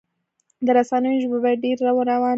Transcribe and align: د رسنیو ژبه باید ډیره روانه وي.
د 0.65 0.67
رسنیو 0.77 1.21
ژبه 1.23 1.37
باید 1.43 1.63
ډیره 1.65 1.81
روانه 1.89 2.15
وي. 2.21 2.29